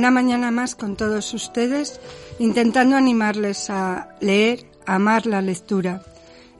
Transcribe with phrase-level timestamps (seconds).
[0.00, 2.00] Una mañana más con todos ustedes,
[2.38, 6.02] intentando animarles a leer, a amar la lectura.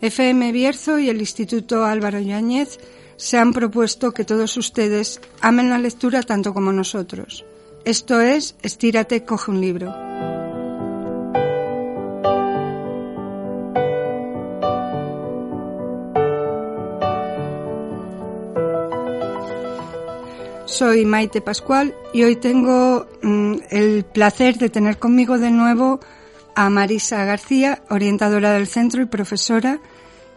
[0.03, 2.79] FM Bierzo y el Instituto Álvaro Yáñez
[3.17, 7.47] se han propuesto que todos ustedes amen la lectura tanto como nosotros.
[7.87, 10.10] Esto es Estírate, coge un libro.
[20.71, 25.99] Soy Maite Pascual y hoy tengo mm, el placer de tener conmigo de nuevo
[26.55, 29.81] a Marisa García, orientadora del centro y profesora,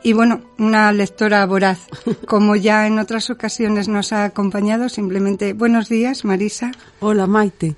[0.02, 1.88] y bueno, una lectora voraz,
[2.28, 4.90] como ya en otras ocasiones nos ha acompañado.
[4.90, 6.72] Simplemente, buenos días, Marisa.
[7.00, 7.76] Hola, Maite.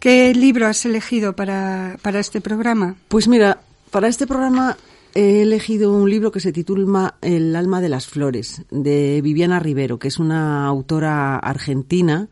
[0.00, 2.96] ¿Qué libro has elegido para, para este programa?
[3.06, 3.60] Pues mira,
[3.92, 4.76] para este programa
[5.14, 9.98] he elegido un libro que se titula El alma de las flores, de Viviana Rivero,
[9.98, 12.28] que es una autora argentina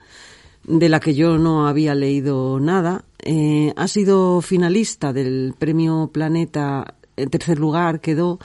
[0.65, 3.05] de la que yo no había leído nada.
[3.21, 8.39] Eh, ha sido finalista del Premio Planeta, en tercer lugar quedó.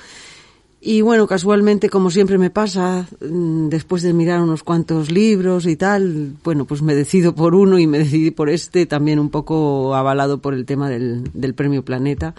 [0.82, 5.78] Y bueno, casualmente, como siempre me pasa, mm, después de mirar unos cuantos libros y
[5.78, 9.96] tal, bueno, pues me decido por uno y me decidí por este, también un poco
[9.96, 12.36] avalado por el tema del, del Premio Planeta.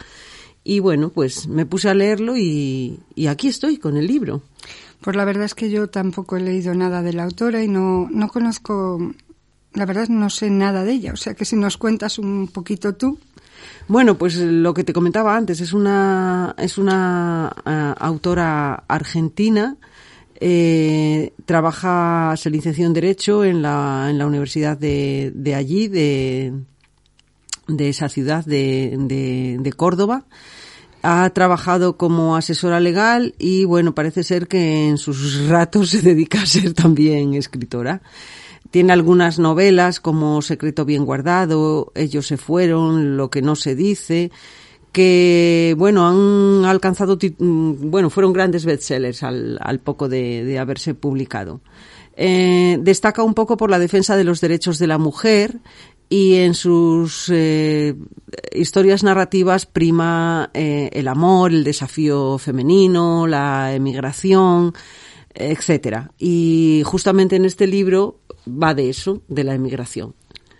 [0.64, 4.42] Y bueno, pues me puse a leerlo y, y, aquí estoy con el libro.
[5.02, 8.08] Pues la verdad es que yo tampoco he leído nada de la autora y no,
[8.10, 9.12] no conozco,
[9.74, 11.12] la verdad no sé nada de ella.
[11.12, 13.18] O sea que si nos cuentas un poquito tú.
[13.86, 19.76] Bueno, pues lo que te comentaba antes, es una, es una uh, autora argentina.
[20.40, 26.52] Eh, trabaja, se licenció en Derecho en la, en la Universidad de, de allí, de,
[27.66, 30.26] de esa ciudad de, de, de Córdoba
[31.04, 36.42] ha trabajado como asesora legal y bueno, parece ser que en sus ratos se dedica
[36.42, 38.00] a ser también escritora.
[38.70, 44.32] Tiene algunas novelas como Secreto bien guardado, Ellos se fueron, Lo que no se dice,
[44.92, 51.60] que bueno, han alcanzado, bueno, fueron grandes bestsellers al, al poco de, de haberse publicado.
[52.16, 55.58] Eh, destaca un poco por la defensa de los derechos de la mujer
[56.08, 57.94] y en sus eh,
[58.52, 64.74] historias narrativas prima eh, el amor, el desafío femenino, la emigración,
[65.34, 66.12] etcétera.
[66.18, 70.14] Y justamente en este libro va de eso, de la emigración.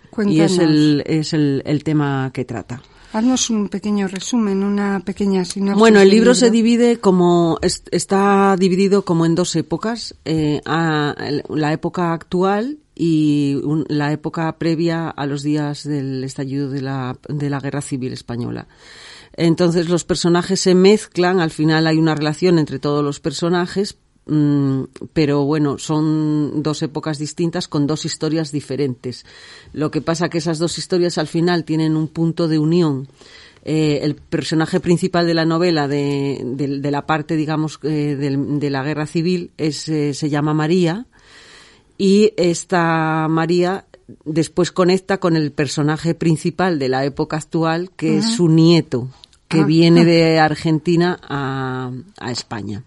[0.09, 0.37] Cuéntanos.
[0.37, 2.81] Y es el, es el, el tema que trata.
[3.15, 5.79] Haznos un pequeño resumen, una pequeña sinopsis.
[5.79, 6.35] Bueno, el libro, libro.
[6.35, 11.15] se divide como es, está dividido como en dos épocas, eh, a,
[11.47, 17.17] la época actual y un, la época previa a los días del estallido de la,
[17.27, 18.67] de la Guerra Civil Española.
[19.33, 23.97] Entonces los personajes se mezclan, al final hay una relación entre todos los personajes,
[24.27, 29.25] mmm, pero bueno, son dos épocas distintas con dos historias diferentes.
[29.73, 33.09] Lo que pasa que esas dos historias al final tienen un punto de unión.
[33.67, 38.37] Eh, el personaje principal de la novela, de, de, de la parte, digamos, eh, de,
[38.37, 41.07] de, la guerra civil, es, eh, se llama María,
[41.97, 43.85] y esta María
[44.23, 48.19] después conecta con el personaje principal de la época actual, que uh -huh.
[48.19, 49.07] es su nieto,
[49.47, 49.65] que ah.
[49.65, 52.83] viene de Argentina a, a, España.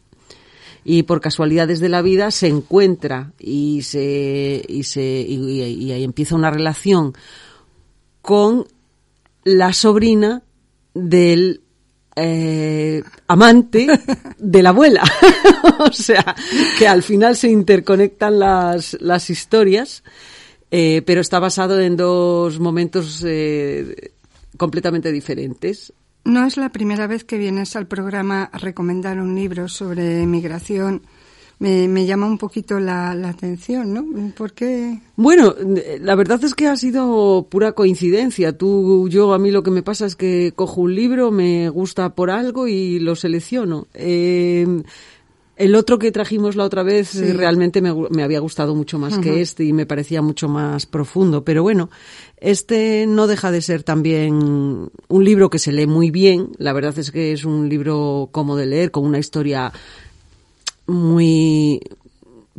[0.85, 5.93] Y por casualidades de la vida se encuentra y se y se y, y, y
[5.93, 7.15] ahí empieza una relación
[8.23, 8.67] con
[9.45, 10.43] la sobrina
[10.95, 11.63] del
[12.21, 13.87] eh, amante
[14.39, 15.03] de la abuela.
[15.79, 16.35] o sea,
[16.79, 20.03] que al final se interconectan las, las historias,
[20.71, 24.13] eh, pero está basado en dos momentos eh,
[24.57, 25.93] completamente diferentes.
[26.25, 31.03] No es la primera vez que vienes al programa a recomendar un libro sobre migración,
[31.61, 34.33] me, me llama un poquito la, la atención, ¿no?
[34.37, 35.01] ¿Por qué?
[35.17, 35.55] Bueno,
[36.01, 38.57] la verdad es que ha sido pura coincidencia.
[38.57, 42.15] Tú, yo, a mí lo que me pasa es que cojo un libro, me gusta
[42.15, 43.89] por algo y lo selecciono.
[43.95, 44.67] Eh,
[45.57, 47.33] el otro que trajimos la otra vez Sí.
[47.33, 51.43] realmente me, me había gustado mucho más que este y me parecía mucho más profundo.
[51.45, 51.91] Pero bueno,
[52.37, 56.51] este no deja de ser también un libro que se lee muy bien.
[56.59, 59.73] La verdad es que es un libro cómodo de leer, con una historia
[60.89, 61.81] muy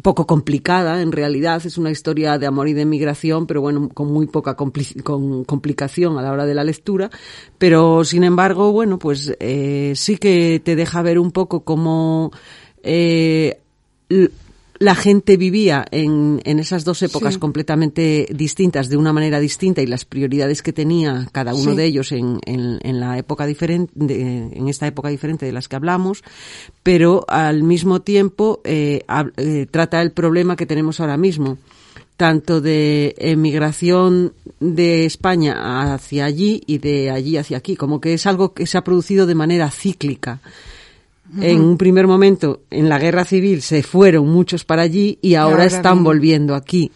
[0.01, 1.61] poco complicada en realidad.
[1.65, 5.43] Es una historia de amor y de migración pero bueno con muy poca compli- con
[5.43, 7.09] complicación a la hora de la lectura.
[7.57, 12.31] Pero sin embargo bueno pues eh, sí que te deja ver un poco cómo
[12.81, 13.59] eh,
[14.79, 17.39] la gente vivía en, en esas dos épocas Sí.
[17.39, 21.77] completamente distintas, de una manera distinta, y las prioridades que tenía cada uno Sí.
[21.77, 25.67] de ellos en, en, en la época diferente, de- en esta época diferente de las
[25.67, 26.23] que hablamos,
[26.81, 29.01] pero al mismo tiempo eh,
[29.37, 31.57] eh, trata el problema que tenemos ahora mismo
[32.15, 38.25] tanto de emigración de España hacia allí y de allí hacia aquí, como que es
[38.25, 40.41] algo que se ha producido de manera cíclica.
[41.37, 45.53] En un primer momento, en la guerra civil, se fueron muchos para allí y ahora,
[45.53, 46.03] ahora están vienen.
[46.03, 46.91] volviendo aquí.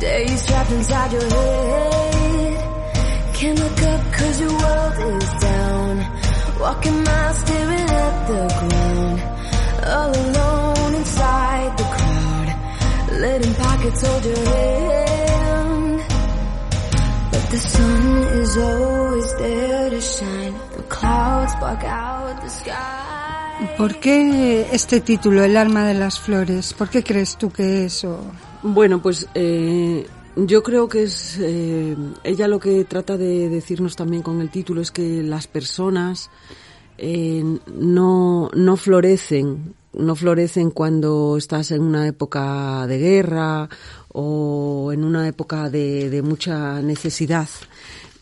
[0.00, 2.38] Days trapped inside your head.
[3.34, 5.94] Can't look up cause your world is down.
[6.60, 8.07] Walking miles, staring at
[13.88, 16.02] Letting pockets hold your hand.
[17.32, 20.54] But the sun is always there to shine.
[20.76, 23.76] The clouds block out the sky.
[23.76, 26.74] ¿Por qué este título, El alma de las flores?
[26.74, 28.04] ¿Por qué crees tú que es?
[28.04, 28.20] O...
[28.62, 30.06] Bueno, pues eh,
[30.36, 34.80] yo creo que es eh, ella lo que trata de decirnos también con el título
[34.80, 36.30] es que las personas
[36.98, 37.42] eh,
[37.74, 43.68] no no florecen no florecen cuando estás en una época de guerra
[44.08, 47.48] o en una época de, de mucha necesidad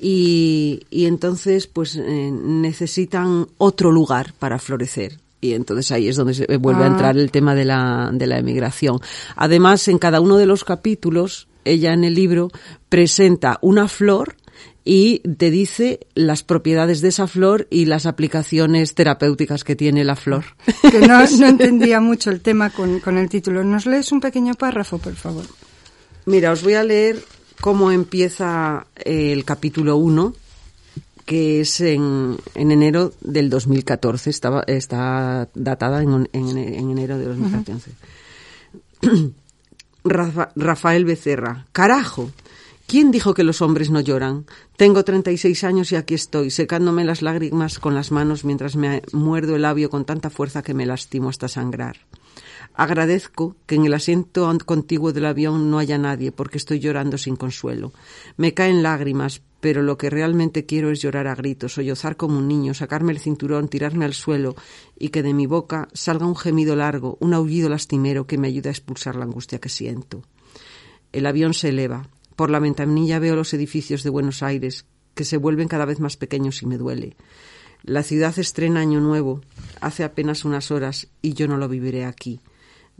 [0.00, 6.34] y, y entonces pues eh, necesitan otro lugar para florecer y entonces ahí es donde
[6.34, 6.90] se vuelve a Ah.
[6.90, 8.99] entrar el tema de la, de la emigración.
[9.37, 12.50] Además, en cada uno de los capítulos, ella en el libro
[12.88, 14.34] presenta una flor
[14.88, 20.15] y te dice las propiedades de esa flor y las aplicaciones terapéuticas que tiene la
[20.15, 20.44] flor.
[20.91, 23.65] Que no, no entendía mucho el tema con, con el título.
[23.65, 25.44] ¿Nos lees un pequeño párrafo, por favor?
[26.25, 27.21] Mira, os voy a leer
[27.61, 30.35] cómo empieza el capítulo 1,
[31.25, 34.31] que es en, en enero del 2014.
[34.31, 37.91] Estaba, está datada en, en- en enero de 2014.
[40.05, 41.67] Rafa- Rafael Becerra.
[41.73, 42.31] Carajo.
[42.87, 44.47] ¿Quién dijo que los hombres no lloran?
[44.77, 49.56] Tengo 36 años y aquí estoy, secándome las lágrimas con las manos mientras me muerdo
[49.56, 51.97] el labio con tanta fuerza que me lastimo hasta sangrar.
[52.75, 57.35] Agradezco que en el asiento contiguo del avión no haya nadie porque estoy llorando sin
[57.35, 57.93] consuelo.
[58.37, 62.47] Me caen lágrimas, pero lo que realmente quiero es llorar a gritos, sollozar como un
[62.47, 64.55] niño, sacarme el cinturón, tirarme al suelo
[64.97, 68.69] y que de mi boca salga un gemido largo, un aullido lastimero que me ayude
[68.69, 70.23] a expulsar la angustia que siento.
[71.12, 72.09] El avión se eleva.
[72.37, 74.85] Por la ventanilla veo los edificios de Buenos Aires,
[75.15, 77.17] que se vuelven cada vez más pequeños y me duele.
[77.83, 79.41] La ciudad estrena Año Nuevo,
[79.81, 82.41] hace apenas unas horas, y yo no lo viviré aquí.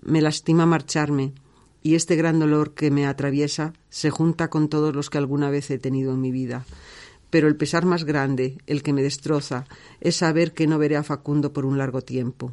[0.01, 1.35] Me lastima marcharme,
[1.83, 5.71] y este gran dolor que me atraviesa se junta con todos los que alguna vez
[5.71, 6.65] he tenido en mi vida.
[7.29, 9.67] Pero el pesar más grande, el que me destroza,
[10.01, 12.53] es saber que no veré a Facundo por un largo tiempo.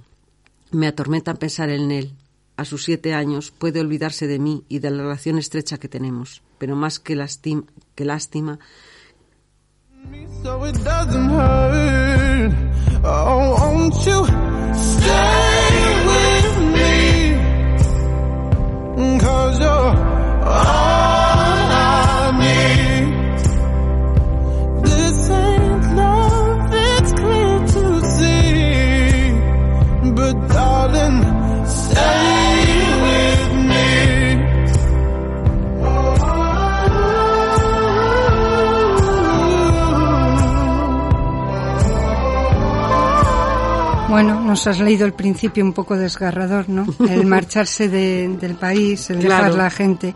[0.72, 2.14] Me atormenta pensar en él.
[2.56, 6.44] A sus siete años puede olvidarse de mí y de la relación estrecha que tenemos,
[6.60, 7.16] pero más que,
[7.96, 8.60] que lástima,
[44.54, 46.86] nos has leído el principio un poco desgarrador, ¿no?
[47.10, 49.58] El marcharse de- del país, el dejar Claro.
[49.58, 50.14] la gente.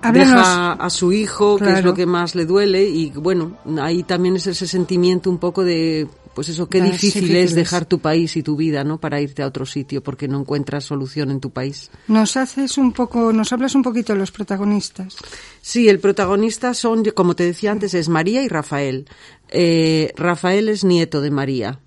[0.00, 1.86] Háblanos, deja a su hijo, que es Claro.
[1.90, 6.06] lo que más le duele, y bueno, ahí también es ese sentimiento un poco de
[6.34, 8.98] pues eso, qué difícil es dejar tu país y tu vida, ¿no?
[8.98, 11.92] Para irte a otro sitio porque no encuentras solución en tu país.
[12.08, 15.14] Nos haces un poco, nos hablas un poquito de los protagonistas.
[15.62, 19.06] Sí, el protagonista son, como te decía antes, es María y Rafael.
[19.48, 21.78] Eh, Rafael es nieto de María.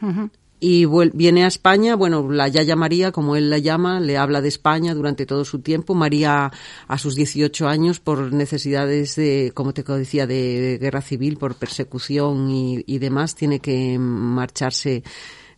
[0.00, 0.30] Ujú.
[0.58, 4.48] Y viene a España, bueno, la Yaya María, como él la llama, le habla de
[4.48, 5.94] España durante todo su tiempo.
[5.94, 6.50] María,
[6.88, 12.50] a sus 18 años, por necesidades de, como te decía, de, guerra civil, por persecución
[12.50, 15.02] y, y demás, tiene que marcharse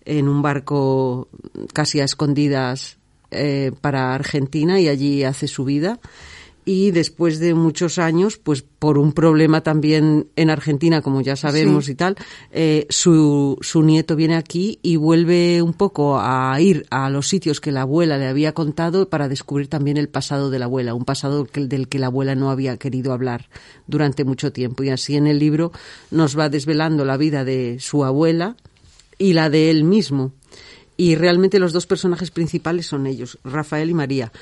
[0.05, 1.29] en un barco
[1.73, 2.99] casi a escondidas
[3.31, 6.01] eh, para Argentina y allí hace su vida
[6.71, 11.87] y después de muchos años, pues por un problema también en Argentina, como ya sabemos
[11.87, 11.93] Sí.
[11.93, 12.17] y tal,
[12.53, 17.63] eh, su, su nieto viene aquí y vuelve un poco a ir a los sitios
[17.63, 21.07] que la abuela le había contado para descubrir también el pasado de la abuela, un
[21.07, 23.49] pasado que- del que la abuela no había querido hablar
[23.87, 24.83] durante mucho tiempo.
[24.85, 25.73] Y así en el libro
[26.11, 28.57] nos va desvelando la vida de su abuela
[29.17, 30.33] y la de él mismo.
[31.01, 34.33] Y realmente los dos personajes principales son ellos, Rafael y María.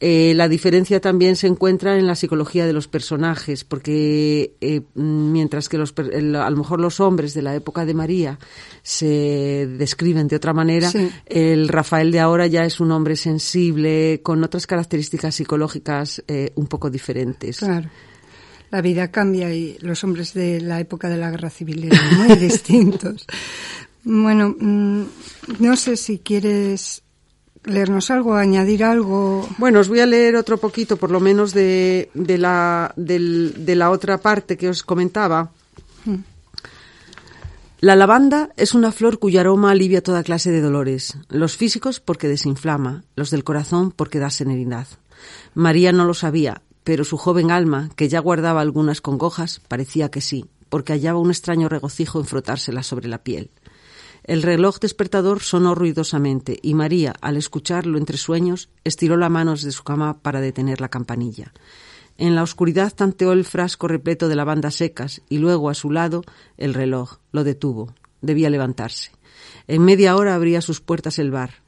[0.00, 5.68] Eh, la diferencia también se encuentra en la psicología de los personajes, porque eh, mientras
[5.68, 8.38] que los, a lo mejor los hombres de la época de María
[8.82, 11.10] se describen de otra manera, Sí.
[11.26, 16.66] el Rafael de ahora ya es un hombre sensible, con otras características psicológicas eh, un
[16.66, 17.58] poco diferentes.
[17.58, 17.90] Claro.
[18.70, 22.36] La vida cambia y los hombres de la época de la guerra civil eran muy
[22.36, 23.24] distintos.
[24.08, 25.02] Bueno, mm,
[25.58, 27.02] no sé si quieres
[27.64, 29.48] leernos algo, añadir algo.
[29.58, 33.74] Bueno, os voy a leer otro poquito, por lo menos, de, de, la, del- de
[33.74, 35.50] la otra parte que os comentaba.
[37.80, 42.28] La lavanda es una flor cuyo aroma alivia toda clase de dolores, los físicos porque
[42.28, 44.86] desinflama, los del corazón porque da serenidad.
[45.54, 50.20] María no lo sabía, pero su joven alma, que ya guardaba algunas congojas, parecía que
[50.22, 53.50] sí, porque hallaba un extraño regocijo en frotárselas sobre la piel.
[54.26, 59.70] El reloj despertador sonó ruidosamente y María, al escucharlo entre sueños, estiró la mano desde
[59.70, 61.52] su cama para detener la campanilla.
[62.18, 66.24] En la oscuridad tanteó el frasco repleto de lavandas secas y luego a su lado
[66.56, 67.18] el reloj.
[67.30, 67.94] Lo detuvo.
[68.20, 69.12] Debía levantarse.
[69.68, 71.62] En media hora abría sus puertas el bar.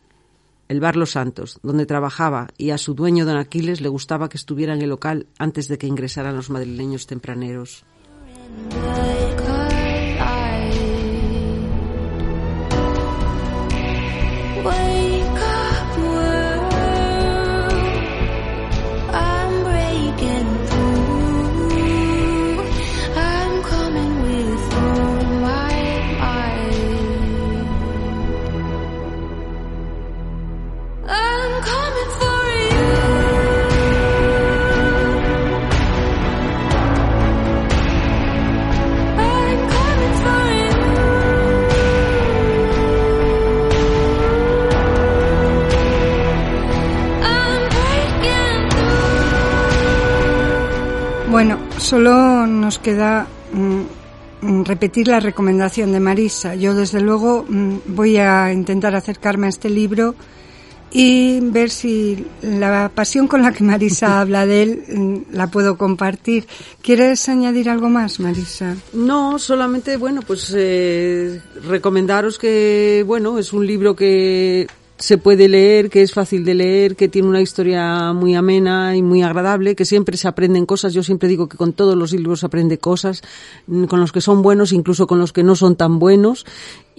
[0.66, 4.36] El bar Los Santos, donde trabajaba y a su dueño don Aquiles le gustaba que
[4.36, 7.84] estuviera en el local antes de que ingresaran los madrileños tempraneros.
[51.38, 53.82] Bueno, solo nos queda mm,
[54.40, 56.56] mm, repetir la recomendación de Marisa.
[56.56, 60.16] Yo, desde luego, mm, voy a intentar acercarme a este libro
[60.90, 65.76] y ver si la pasión con la que Marisa habla de él mm, la puedo
[65.76, 66.46] compartir.
[66.82, 68.76] ¿Quieres añadir algo más, Marisa?
[68.92, 74.66] No, solamente, bueno, pues eh, recomendaros que, bueno, es un libro que
[74.98, 79.02] se puede leer, que es fácil de leer, que tiene una historia muy amena y
[79.02, 80.92] muy agradable, que siempre se aprenden cosas.
[80.92, 83.22] Yo siempre digo que con todos los libros se aprende cosas,
[83.68, 86.46] mm, con los que son buenos, incluso con los que no son tan buenos,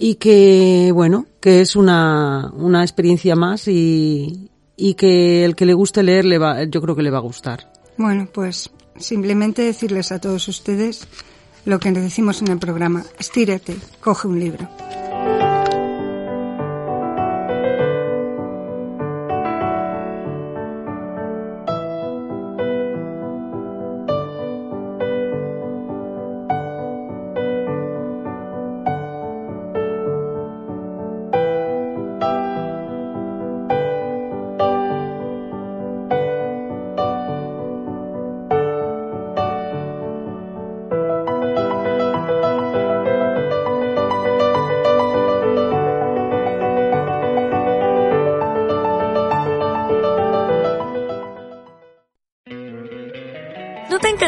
[0.02, 5.74] y que, bueno, que es una, una experiencia más y, y que el que le
[5.74, 7.70] guste leer le va, yo creo que le va a gustar.
[7.98, 11.06] Bueno, pues simplemente decirles a todos ustedes
[11.66, 13.04] lo que decimos en el programa.
[13.18, 14.70] Estírate, coge un libro.